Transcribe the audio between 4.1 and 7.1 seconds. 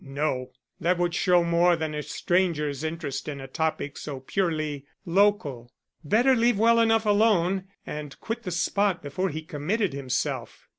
purely local. Better leave well enough